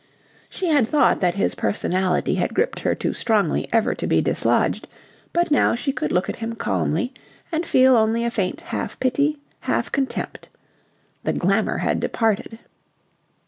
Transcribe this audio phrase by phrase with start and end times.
[0.49, 4.87] She had thought that his personality had gripped her too strongly ever to be dislodged,
[5.31, 7.13] but now she could look at him calmly
[7.51, 10.49] and feel only a faint half pity, half contempt.
[11.23, 12.57] The glamour had departed.